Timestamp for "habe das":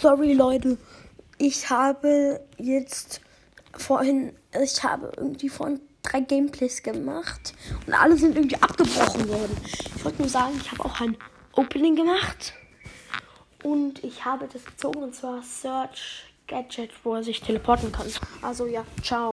14.24-14.64